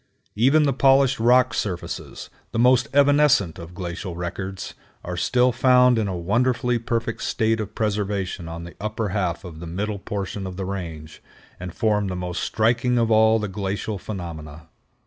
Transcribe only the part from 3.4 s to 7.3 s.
of glacial records, are still found in a wonderfully perfect